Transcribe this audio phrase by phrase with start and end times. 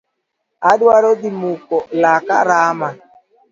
[0.71, 2.89] Adwaro dhi muko laka rama.